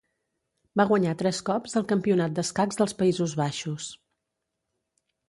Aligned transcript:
Va 0.79 0.85
guanyar 0.91 1.11
tres 1.19 1.41
cops 1.49 1.77
el 1.81 1.85
Campionat 1.91 2.33
d'escacs 2.39 2.79
dels 2.81 2.97
Països 3.03 3.37
Baixos. 3.43 3.91